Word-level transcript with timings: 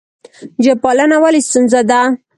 ژب 0.63 0.77
پالنه 0.83 1.17
ولې 1.23 1.41
ستونزه 1.47 1.81
ده؟ 1.89 2.01